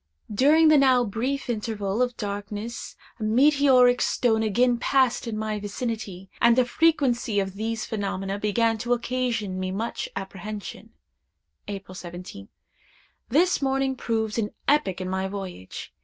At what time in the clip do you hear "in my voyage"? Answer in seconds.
15.01-15.93